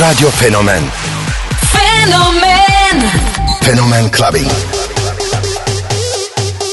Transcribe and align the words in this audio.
Radio 0.00 0.28
Fenomen 0.28 0.82
Fenomen 1.70 2.98
Fenomen 3.62 4.10
Clubbing. 4.10 4.48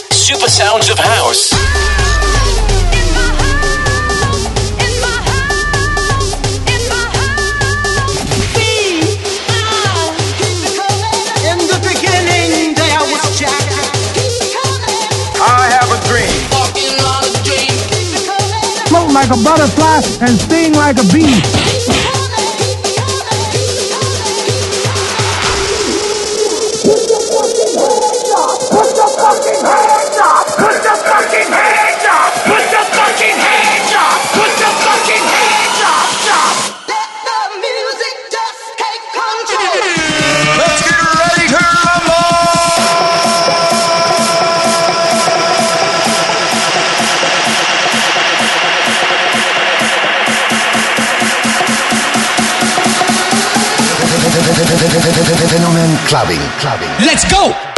Super 0.09 0.49
sounds 0.49 0.89
of 0.89 0.97
house. 0.97 1.53
In 11.45 11.57
the 11.67 11.77
beginning, 11.85 12.73
there 12.73 13.03
was 13.11 13.39
Jack. 13.39 13.67
I 15.39 15.69
have 15.69 15.91
a 15.91 15.99
dream. 16.07 16.33
float 18.89 19.11
like 19.13 19.29
a 19.29 19.37
butterfly 19.43 20.01
and 20.21 20.39
sting 20.39 20.73
like 20.73 20.97
a 20.97 21.03
bee. 21.13 21.70
Let's 57.11 57.29
go! 57.29 57.70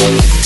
Got 0.00 0.39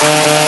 Música 0.00 0.47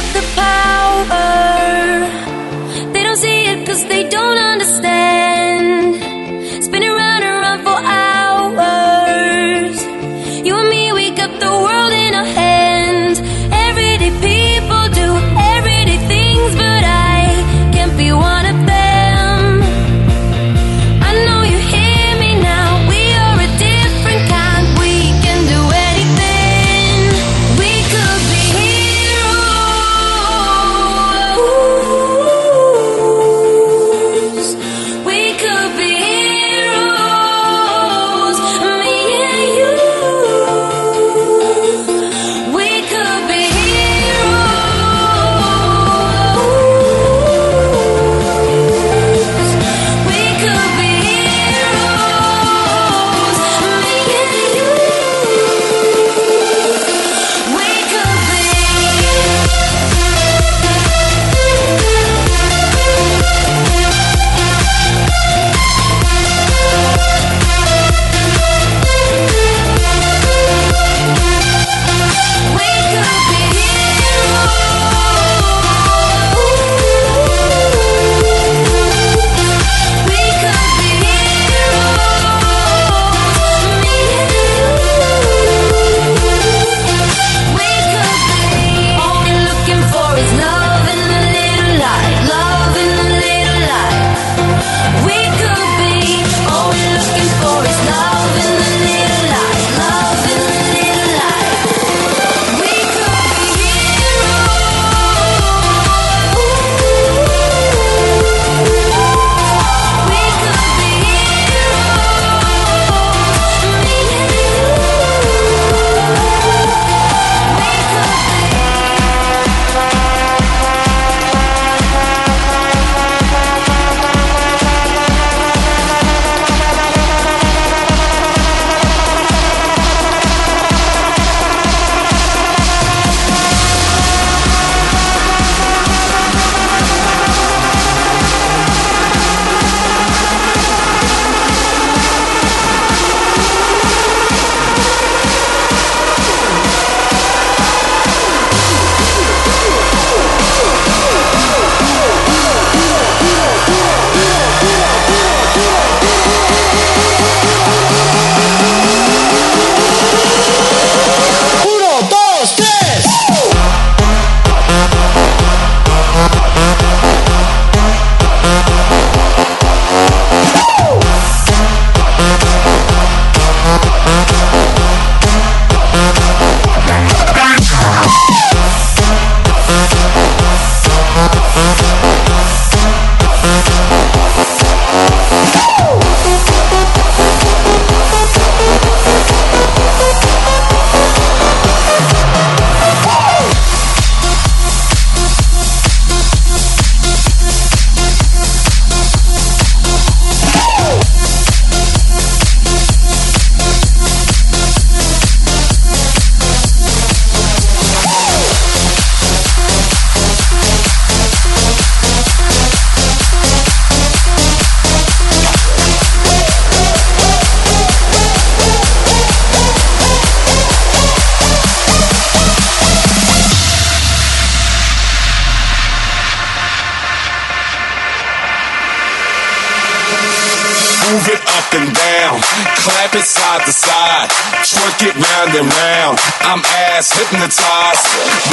up 231.71 231.79
and 231.79 231.95
down, 231.95 232.41
clap 232.83 233.15
it 233.15 233.23
side 233.23 233.63
to 233.63 233.71
side, 233.71 234.27
twerk 234.59 235.07
it 235.07 235.15
round 235.15 235.55
and 235.55 235.71
round. 235.71 236.19
I'm 236.43 236.59
ass 236.91 237.15
hypnotized, 237.15 238.03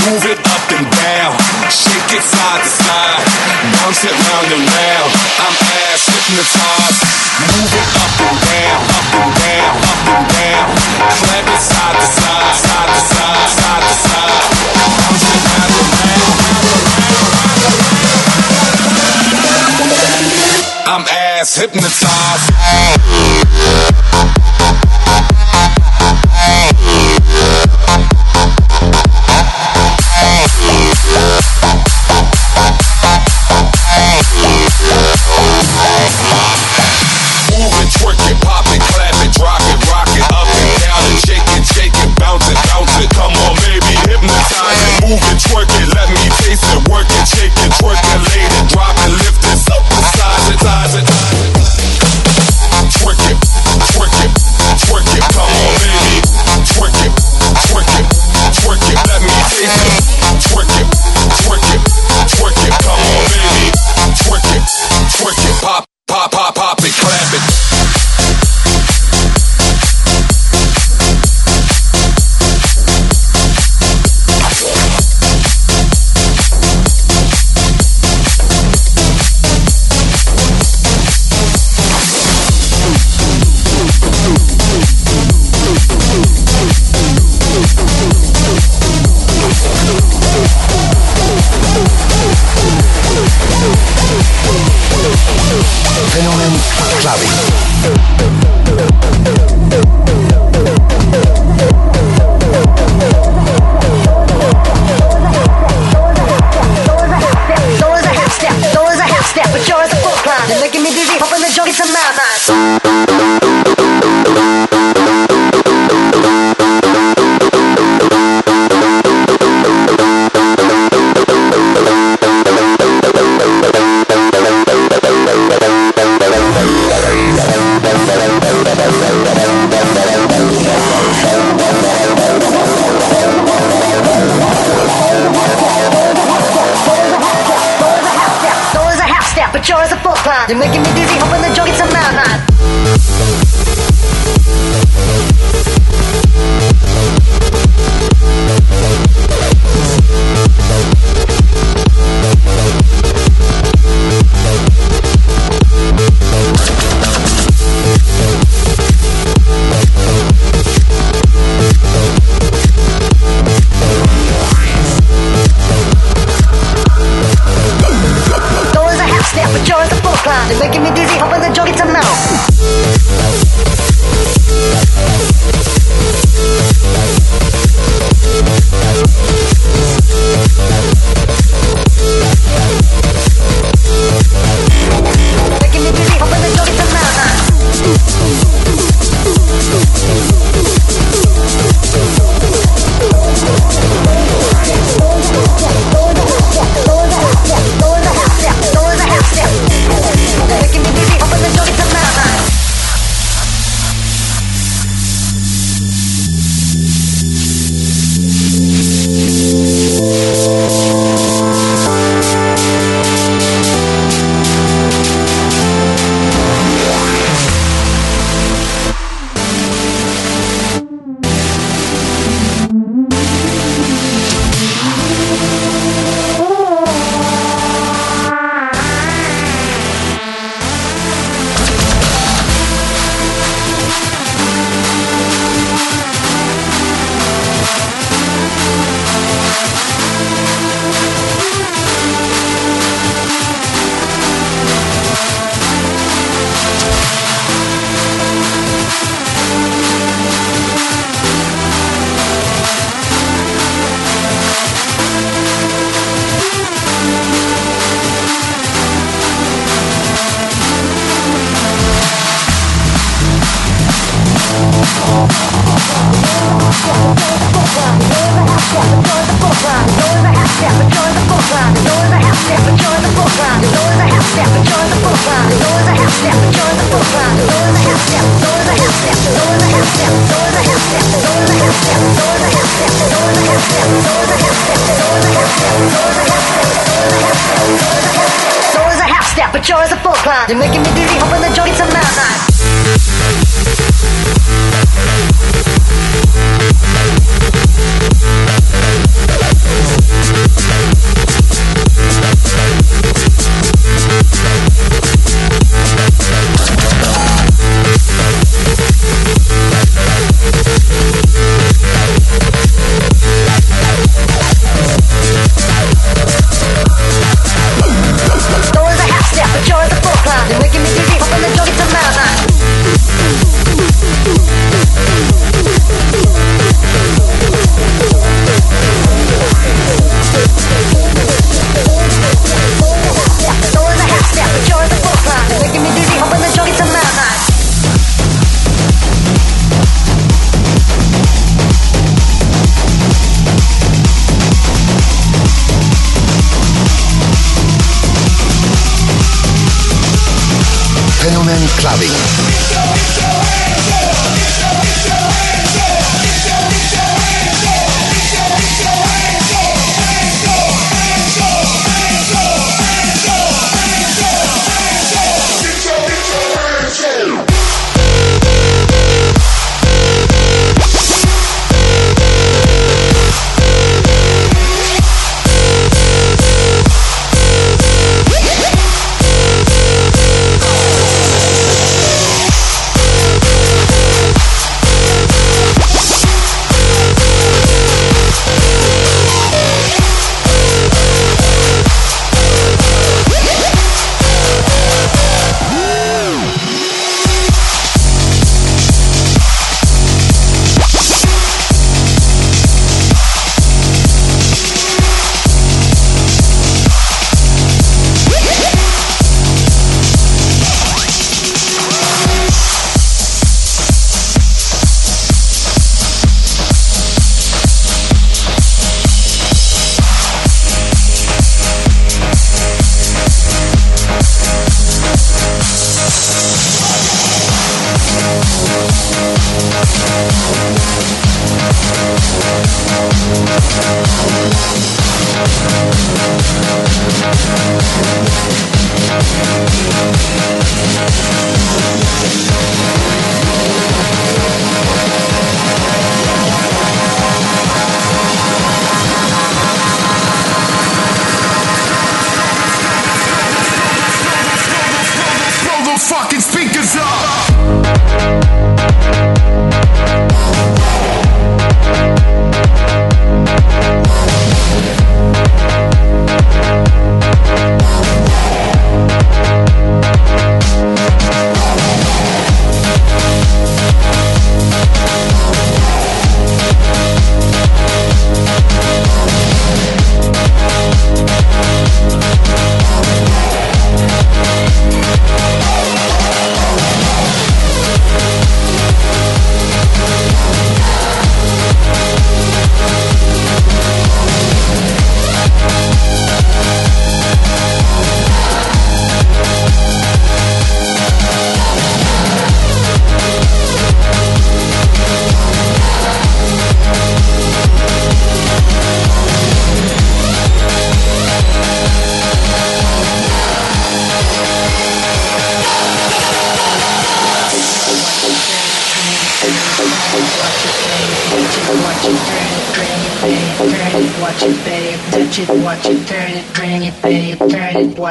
move 0.07 0.23
it 0.23 0.39
up 0.39 0.67
and 0.71 0.87
down, 0.87 1.35
shake 1.67 2.15
it 2.15 2.23
side 2.23 2.63
to 2.63 2.71
side, 2.71 3.25
bounce 3.75 4.05
it 4.07 4.15
round 4.15 4.49
and 4.55 4.63
round. 4.63 5.11
I'm 5.43 5.57
ass 5.91 6.07
hypnotized, 6.07 7.01
move 7.43 7.73
it 7.75 7.89
up 7.99 8.15
and 8.23 8.39
down, 8.39 8.81
up 8.87 9.11
and 9.19 9.33
down, 9.35 9.75
up 9.83 10.03
and 10.15 10.27
down, 10.39 10.67
clap 11.19 11.47
it 11.51 11.59
side 11.59 11.97
to 11.99 12.07
side, 12.23 12.55
side 12.55 12.91
to 12.95 13.03
side, 13.03 13.49
side 13.59 13.83
to 13.83 13.95
side, 13.99 14.43
bounce 14.95 15.27
it 15.27 15.43
round. 15.43 15.58
ass 21.39 21.57
hypnotized. 21.57 24.08
saben. 97.09 97.48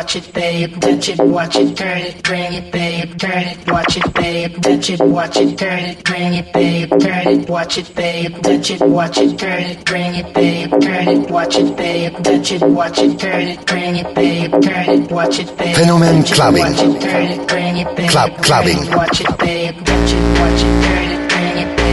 Watch 0.08 0.16
it, 0.16 0.34
babe, 0.34 0.80
touch 0.80 1.10
it, 1.10 1.20
watch 1.20 1.56
it, 1.58 1.76
turn 1.76 1.98
it, 1.98 2.24
bring 2.24 2.54
it, 2.54 2.72
babe, 2.72 3.18
turn 3.18 3.44
it, 3.44 3.70
watch 3.70 3.98
it, 3.98 4.14
babe, 4.14 4.62
touch 4.62 4.90
it, 4.90 5.02
watch 5.02 5.36
it, 5.36 5.58
turn 5.58 5.80
it, 5.80 6.04
bring 6.06 6.34
it, 6.34 6.54
babe, 6.54 6.90
turn 7.02 7.28
it, 7.28 7.50
watch 7.50 7.78
it, 7.78 7.94
babe, 7.94 8.42
touch 8.42 8.72
it, 8.72 8.80
watch 8.80 9.18
it, 9.18 9.38
turn 9.38 9.64
it, 9.64 9.84
bring 9.84 10.16
it, 10.16 10.34
babe, 10.34 10.70
turn 10.80 11.08
it, 11.10 11.30
watch 11.30 11.58
it, 11.58 11.76
babe, 11.76 12.14
touch 12.24 12.52
it, 12.54 12.62
watch 12.62 13.00
it, 13.00 13.20
turn 13.20 13.42
it, 13.42 13.66
bring 13.66 13.96
it, 13.98 14.16
babe, 14.16 14.52
turn 14.62 14.90
it, 14.90 15.12
watch 15.12 15.40
it, 15.40 15.58
babe, 15.58 15.76
Fenomen 15.76 16.24
clubbing. 16.34 17.02
turn 17.02 17.26
it, 17.26 17.48
bring 17.50 17.76
it, 17.76 17.98
babe, 17.98 18.10
Club 18.10 18.32
clubbing. 18.44 18.90
watch 18.96 19.20
it, 19.20 19.38
babe, 19.40 19.76
touch 19.84 20.14
it, 20.14 20.40
watch 20.40 20.62
it, 20.64 20.84
turn 20.86 21.04
it, 21.12 21.30
bring 21.30 21.58
it, 21.68 21.76
babe, 21.76 21.87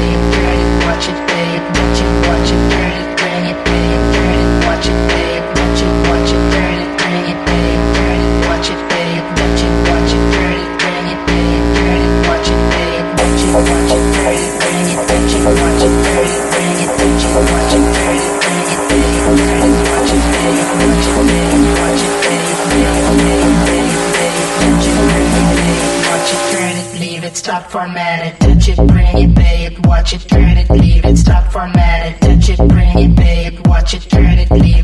stop, 27.75 27.89
format 27.89 28.27
it, 28.27 28.41
touch 28.41 28.69
it, 28.69 28.77
bring 28.87 29.19
it, 29.19 29.35
babe, 29.35 29.87
watch 29.87 30.13
it, 30.13 30.21
turn 30.29 30.57
it, 30.57 30.71
leave 30.71 31.05
it, 31.05 31.17
stop, 31.17 31.51
format 31.51 32.07
it, 32.07 32.21
touch 32.21 32.49
it, 32.49 32.69
bring 32.69 32.99
it, 32.99 33.17
babe, 33.17 33.67
watch 33.67 33.95
it, 33.95 34.03
turn 34.09 34.39
it, 34.39 34.51
leave 34.53 34.84